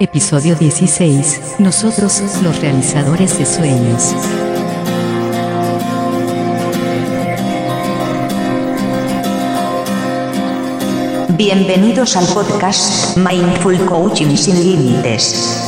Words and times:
Episodio 0.00 0.54
16. 0.54 1.56
Nosotros, 1.58 2.22
los 2.40 2.60
realizadores 2.60 3.36
de 3.36 3.44
sueños. 3.44 4.14
Bienvenidos 11.30 12.16
al 12.16 12.26
podcast 12.26 13.16
Mindful 13.16 13.84
Coaching 13.86 14.36
sin 14.36 14.62
Límites. 14.62 15.67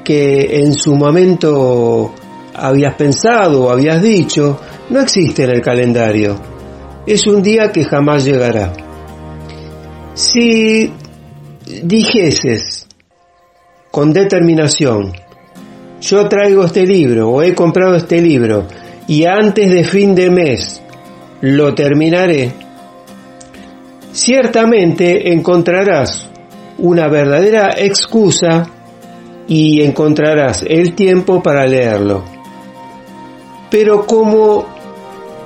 que 0.04 0.60
en 0.60 0.74
su 0.74 0.94
momento 0.96 2.12
habías 2.54 2.94
pensado 2.94 3.64
o 3.64 3.70
habías 3.70 4.02
dicho 4.02 4.58
no 4.90 5.00
existe 5.00 5.44
en 5.44 5.50
el 5.50 5.60
calendario. 5.60 6.36
Es 7.06 7.26
un 7.26 7.42
día 7.42 7.70
que 7.70 7.84
jamás 7.84 8.24
llegará. 8.24 8.72
Si 10.14 10.92
dijeses 11.82 12.86
con 13.90 14.12
determinación, 14.12 15.12
yo 16.00 16.28
traigo 16.28 16.64
este 16.64 16.86
libro 16.86 17.30
o 17.30 17.42
he 17.42 17.54
comprado 17.54 17.96
este 17.96 18.20
libro 18.20 18.66
y 19.06 19.24
antes 19.24 19.70
de 19.70 19.84
fin 19.84 20.14
de 20.14 20.30
mes 20.30 20.82
lo 21.40 21.74
terminaré, 21.74 22.52
ciertamente 24.18 25.32
encontrarás 25.32 26.28
una 26.78 27.08
verdadera 27.08 27.70
excusa 27.76 28.68
y 29.46 29.80
encontrarás 29.80 30.64
el 30.68 30.94
tiempo 30.94 31.40
para 31.40 31.64
leerlo. 31.66 32.24
Pero 33.70 34.04
como 34.06 34.66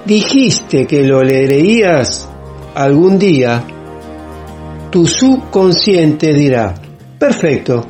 dijiste 0.07 0.87
que 0.87 1.03
lo 1.03 1.23
leerías 1.23 2.29
algún 2.75 3.19
día, 3.19 3.63
tu 4.91 5.05
subconsciente 5.05 6.33
dirá, 6.33 6.75
perfecto, 7.19 7.87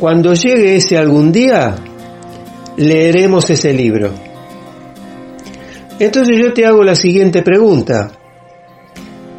cuando 0.00 0.32
llegue 0.32 0.76
ese 0.76 0.96
algún 0.96 1.30
día, 1.30 1.74
leeremos 2.78 3.50
ese 3.50 3.74
libro. 3.74 4.10
Entonces 5.98 6.38
yo 6.38 6.54
te 6.54 6.64
hago 6.64 6.82
la 6.82 6.94
siguiente 6.94 7.42
pregunta. 7.42 8.10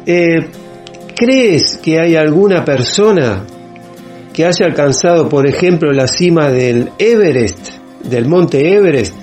Eh, 0.06 0.63
¿Crees 1.16 1.78
que 1.80 2.00
hay 2.00 2.16
alguna 2.16 2.64
persona 2.64 3.44
que 4.32 4.44
haya 4.44 4.66
alcanzado, 4.66 5.28
por 5.28 5.46
ejemplo, 5.46 5.92
la 5.92 6.08
cima 6.08 6.50
del 6.50 6.90
Everest, 6.98 7.68
del 8.02 8.26
monte 8.26 8.74
Everest, 8.74 9.14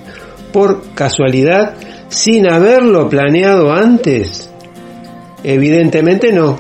por 0.54 0.94
casualidad, 0.94 1.74
sin 2.08 2.50
haberlo 2.50 3.10
planeado 3.10 3.74
antes? 3.74 4.50
Evidentemente 5.44 6.32
no. 6.32 6.58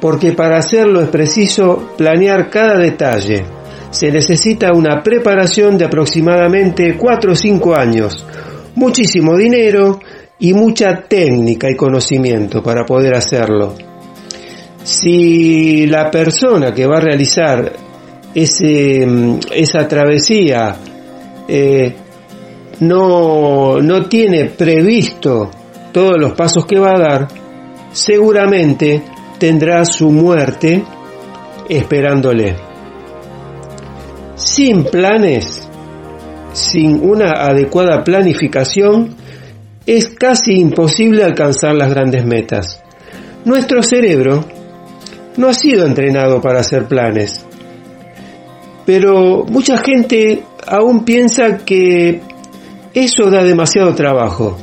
Porque 0.00 0.32
para 0.32 0.58
hacerlo 0.58 1.00
es 1.00 1.08
preciso 1.08 1.92
planear 1.96 2.50
cada 2.50 2.78
detalle. 2.78 3.44
Se 3.90 4.10
necesita 4.10 4.72
una 4.72 5.04
preparación 5.04 5.78
de 5.78 5.84
aproximadamente 5.84 6.96
4 6.96 7.32
o 7.32 7.36
5 7.36 7.74
años, 7.76 8.26
muchísimo 8.74 9.36
dinero 9.36 10.00
y 10.40 10.54
mucha 10.54 11.02
técnica 11.02 11.70
y 11.70 11.76
conocimiento 11.76 12.62
para 12.62 12.84
poder 12.84 13.16
hacerlo. 13.16 13.74
Si 14.84 15.86
la 15.86 16.10
persona 16.10 16.72
que 16.72 16.86
va 16.86 16.98
a 16.98 17.00
realizar 17.00 17.72
ese, 18.34 19.06
esa 19.52 19.88
travesía 19.88 20.76
eh, 21.48 21.94
no, 22.80 23.80
no 23.80 24.06
tiene 24.06 24.46
previsto 24.46 25.50
todos 25.92 26.14
los 26.18 26.32
pasos 26.32 26.64
que 26.64 26.78
va 26.78 26.92
a 26.92 27.00
dar, 27.00 27.28
seguramente 27.92 29.02
tendrá 29.38 29.84
su 29.84 30.10
muerte 30.10 30.84
esperándole. 31.68 32.56
Sin 34.36 34.84
planes, 34.84 35.68
sin 36.52 37.00
una 37.02 37.32
adecuada 37.32 38.04
planificación, 38.04 39.16
es 39.96 40.10
casi 40.10 40.52
imposible 40.52 41.24
alcanzar 41.24 41.74
las 41.74 41.88
grandes 41.90 42.24
metas. 42.26 42.82
Nuestro 43.46 43.82
cerebro 43.82 44.44
no 45.38 45.48
ha 45.48 45.54
sido 45.54 45.86
entrenado 45.86 46.42
para 46.42 46.60
hacer 46.60 46.86
planes, 46.86 47.46
pero 48.84 49.44
mucha 49.44 49.78
gente 49.78 50.42
aún 50.66 51.04
piensa 51.04 51.58
que 51.58 52.20
Eso 52.94 53.30
da 53.30 53.44
demasiado 53.44 53.94
trabajo. 53.94 54.58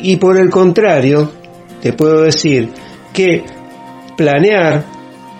Y 0.00 0.16
por 0.16 0.36
el 0.36 0.50
contrario, 0.50 1.30
te 1.80 1.92
puedo 1.92 2.22
decir 2.22 2.70
que 3.12 3.44
planear, 4.16 4.84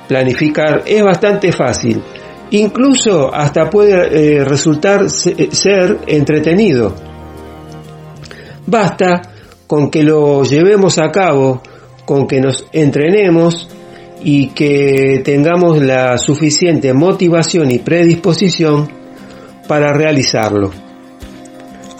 planificar 0.06 0.84
es 0.86 1.02
bastante 1.02 1.52
fácil. 1.52 2.02
Incluso 2.50 3.34
hasta 3.34 3.68
puede 3.70 4.36
eh, 4.38 4.44
resultar 4.44 5.10
ser 5.10 5.98
entretenido. 6.06 6.94
Basta 8.66 9.22
con 9.66 9.90
que 9.90 10.02
lo 10.02 10.44
llevemos 10.44 10.98
a 10.98 11.10
cabo, 11.10 11.62
con 12.04 12.26
que 12.26 12.40
nos 12.40 12.66
entrenemos 12.72 13.68
y 14.22 14.48
que 14.48 15.20
tengamos 15.24 15.82
la 15.82 16.18
suficiente 16.18 16.92
motivación 16.92 17.70
y 17.70 17.78
predisposición 17.78 18.88
para 19.68 19.92
realizarlo. 19.92 20.70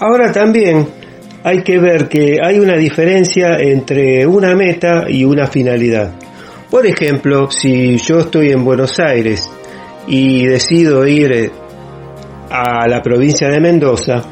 Ahora 0.01 0.33
también 0.33 0.89
hay 1.43 1.63
que 1.63 1.79
ver 1.79 2.09
que 2.09 2.39
hay 2.43 2.59
una 2.59 2.77
diferencia 2.77 3.59
entre 3.59 4.27
una 4.27 4.55
meta 4.55 5.05
y 5.09 5.25
una 5.25 5.47
finalidad. 5.47 6.15
Por 6.71 6.87
ejemplo, 6.87 7.51
si 7.51 7.99
yo 7.99 8.19
estoy 8.21 8.51
en 8.51 8.65
Buenos 8.65 8.99
Aires 8.99 9.49
y 10.07 10.47
decido 10.47 11.07
ir 11.07 11.33
eh, 11.33 11.51
a 12.51 12.89
la 12.89 13.03
provincia 13.03 13.49
de 13.49 13.61
Mendoza, 13.61 14.23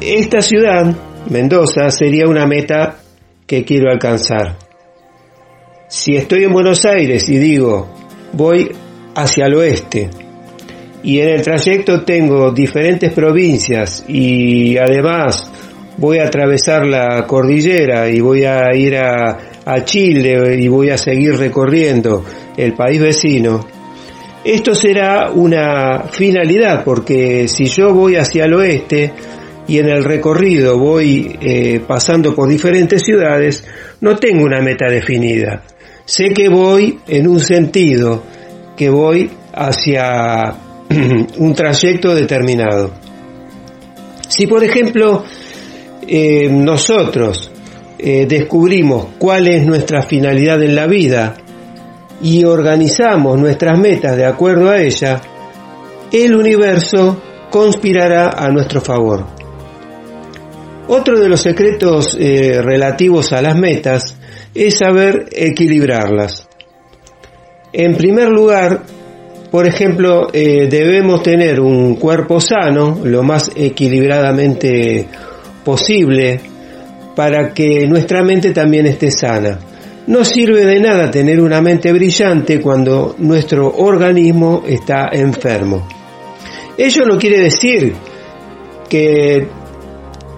esta 0.00 0.40
ciudad, 0.40 0.94
Mendoza, 1.30 1.90
sería 1.90 2.26
una 2.26 2.46
meta 2.46 2.98
que 3.46 3.64
quiero 3.64 3.90
alcanzar. 3.90 4.56
Si 5.88 6.16
estoy 6.16 6.44
en 6.44 6.52
Buenos 6.52 6.84
Aires 6.84 7.28
y 7.28 7.38
digo, 7.38 7.88
voy 8.32 8.70
hacia 9.14 9.46
el 9.46 9.54
oeste, 9.54 10.10
y 11.06 11.20
en 11.20 11.28
el 11.28 11.42
trayecto 11.42 12.02
tengo 12.02 12.50
diferentes 12.50 13.12
provincias 13.12 14.04
y 14.08 14.76
además 14.76 15.48
voy 15.98 16.18
a 16.18 16.26
atravesar 16.26 16.84
la 16.84 17.24
cordillera 17.28 18.08
y 18.08 18.20
voy 18.20 18.44
a 18.44 18.74
ir 18.74 18.96
a, 18.96 19.38
Chile 19.84 20.56
y 20.60 20.68
voy 20.68 20.90
a 20.90 20.98
seguir 20.98 21.36
recorriendo 21.36 22.24
el 22.56 22.74
país 22.74 23.00
vecino, 23.00 23.66
esto 24.44 24.76
será 24.76 25.32
una 25.32 26.04
finalidad 26.10 26.84
porque 26.84 27.48
si 27.48 27.64
yo 27.64 27.92
voy 27.92 28.14
hacia 28.14 28.44
el 28.44 28.54
oeste 28.54 29.12
y 29.68 29.78
en 29.78 29.88
el 29.88 30.04
recorrido 30.04 30.78
voy 30.78 31.36
eh, 31.40 31.80
pasando 31.86 32.34
por 32.34 32.48
diferentes 32.48 33.02
ciudades, 33.02 33.64
no 34.00 34.16
tengo 34.16 34.44
una 34.44 34.60
meta 34.60 34.86
definida. 34.88 35.62
Sé 36.04 36.28
que 36.34 36.48
voy 36.48 37.00
en 37.08 37.26
un 37.26 37.40
sentido, 37.40 38.22
que 38.76 38.90
voy 38.90 39.30
hacia 39.52 40.54
un 41.38 41.54
trayecto 41.54 42.14
determinado. 42.14 42.92
Si 44.28 44.46
por 44.46 44.62
ejemplo 44.62 45.24
eh, 46.06 46.48
nosotros 46.50 47.50
eh, 47.98 48.26
descubrimos 48.28 49.08
cuál 49.18 49.48
es 49.48 49.66
nuestra 49.66 50.02
finalidad 50.02 50.62
en 50.62 50.74
la 50.74 50.86
vida 50.86 51.36
y 52.22 52.44
organizamos 52.44 53.38
nuestras 53.38 53.78
metas 53.78 54.16
de 54.16 54.26
acuerdo 54.26 54.70
a 54.70 54.80
ella, 54.80 55.20
el 56.12 56.34
universo 56.34 57.20
conspirará 57.50 58.30
a 58.30 58.48
nuestro 58.50 58.80
favor. 58.80 59.35
Otro 60.88 61.18
de 61.18 61.28
los 61.28 61.40
secretos 61.40 62.16
eh, 62.18 62.62
relativos 62.62 63.32
a 63.32 63.42
las 63.42 63.56
metas 63.56 64.16
es 64.54 64.78
saber 64.78 65.26
equilibrarlas. 65.32 66.48
En 67.72 67.96
primer 67.96 68.28
lugar, 68.28 68.82
por 69.50 69.66
ejemplo, 69.66 70.28
eh, 70.32 70.68
debemos 70.70 71.22
tener 71.22 71.60
un 71.60 71.96
cuerpo 71.96 72.40
sano, 72.40 73.00
lo 73.02 73.22
más 73.22 73.50
equilibradamente 73.56 75.08
posible, 75.64 76.40
para 77.16 77.52
que 77.52 77.86
nuestra 77.88 78.22
mente 78.22 78.52
también 78.52 78.86
esté 78.86 79.10
sana. 79.10 79.58
No 80.06 80.24
sirve 80.24 80.64
de 80.64 80.78
nada 80.78 81.10
tener 81.10 81.40
una 81.40 81.60
mente 81.60 81.92
brillante 81.92 82.60
cuando 82.60 83.16
nuestro 83.18 83.74
organismo 83.76 84.62
está 84.66 85.08
enfermo. 85.10 85.88
Ello 86.78 87.06
no 87.06 87.18
quiere 87.18 87.40
decir 87.40 87.92
que 88.88 89.48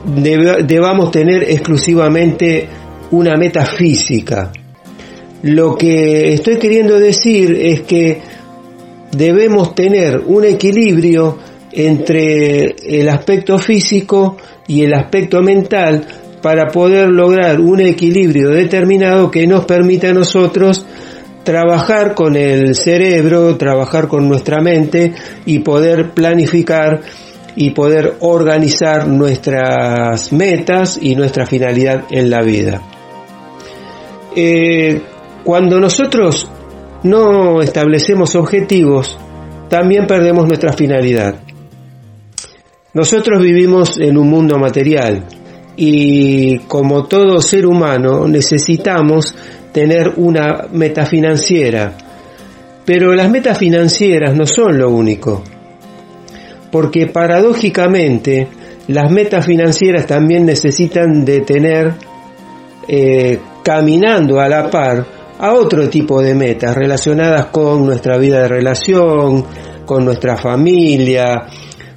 debamos 0.05 1.11
tener 1.11 1.43
exclusivamente 1.45 2.69
una 3.11 3.37
meta 3.37 3.65
física. 3.65 4.53
Lo 5.43 5.77
que 5.77 6.33
estoy 6.35 6.59
queriendo 6.59 6.99
decir 6.99 7.56
es 7.61 7.83
que 7.83 8.21
debemos 9.12 9.75
tener 9.75 10.21
un 10.27 10.45
equilibrio 10.45 11.39
entre 11.73 12.75
el 12.85 13.09
aspecto 13.09 13.59
físico 13.59 14.37
y 14.67 14.83
el 14.83 14.95
aspecto 14.95 15.43
mental 15.43 16.06
para 16.43 16.69
poder 16.69 17.09
lograr 17.09 17.61
un 17.61 17.81
equilibrio 17.81 18.50
determinado 18.50 19.31
que 19.31 19.47
nos 19.47 19.65
permita 19.65 20.11
a 20.11 20.15
nosotros 20.15 20.85
trabajar 21.45 22.15
con 22.15 22.37
el 22.37 22.75
cerebro, 22.75 23.56
trabajar 23.56 24.09
con 24.09 24.29
nuestra 24.29 24.61
mente 24.61 25.15
y 25.47 25.61
poder 25.61 26.11
planificar 26.11 27.00
y 27.60 27.70
poder 27.70 28.19
organizar 28.20 29.08
nuestras 29.08 30.32
metas 30.32 30.96
y 31.02 31.16
nuestra 31.16 31.44
finalidad 31.44 32.05
en 32.08 32.31
la 32.31 32.40
vida. 32.40 32.81
Eh, 34.37 35.02
cuando 35.43 35.81
nosotros 35.81 36.49
no 37.02 37.60
establecemos 37.60 38.37
objetivos, 38.37 39.19
también 39.69 40.06
perdemos 40.06 40.46
nuestra 40.46 40.72
finalidad. 40.72 41.40
Nosotros 42.94 43.43
vivimos 43.43 43.99
en 43.99 44.16
un 44.16 44.31
mundo 44.31 44.56
material 44.56 45.25
y 45.76 46.58
como 46.61 47.06
todo 47.06 47.40
ser 47.40 47.66
humano 47.66 48.28
necesitamos 48.28 49.34
tener 49.72 50.12
una 50.14 50.69
meta 50.70 51.06
financiera. 51.06 51.93
Pero 52.84 53.14
las 53.14 53.28
metas 53.28 53.58
financieras 53.58 54.37
no 54.37 54.46
son 54.46 54.78
lo 54.78 54.90
único, 54.90 55.43
porque 56.70 57.06
paradójicamente 57.06 58.49
las 58.88 59.11
metas 59.11 59.47
financieras 59.47 60.06
también 60.06 60.47
necesitan 60.47 61.25
de 61.25 61.41
tener 61.41 61.94
eh, 62.87 63.38
caminando 63.62 64.41
a 64.41 64.49
la 64.49 64.70
par 64.70 65.05
a 65.38 65.53
otro 65.53 65.88
tipo 65.88 66.20
de 66.20 66.35
metas 66.35 66.75
relacionadas 66.75 67.47
con 67.47 67.85
nuestra 67.85 68.19
vida 68.19 68.43
de 68.43 68.49
relación, 68.49 69.44
con 69.85 70.05
nuestra 70.05 70.37
familia, 70.37 71.47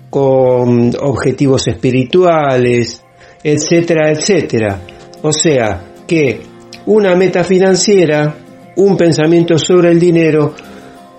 con 0.09 0.91
objetivos 1.00 1.67
espirituales, 1.67 3.01
etcétera, 3.43 4.12
etcétera. 4.12 4.81
O 5.24 5.31
sea, 5.34 5.81
que 6.05 6.41
una 6.86 7.15
meta 7.15 7.43
financiera, 7.43 8.36
un 8.75 8.98
pensamiento 8.98 9.57
sobre 9.57 9.91
el 9.91 10.00
dinero, 10.00 10.53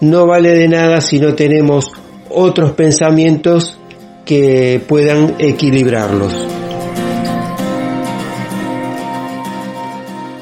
no 0.00 0.26
vale 0.26 0.50
de 0.50 0.68
nada 0.68 1.00
si 1.00 1.18
no 1.18 1.34
tenemos 1.34 1.92
otros 2.34 2.72
pensamientos 2.72 3.78
que 4.24 4.80
puedan 4.86 5.34
equilibrarlos. 5.38 6.61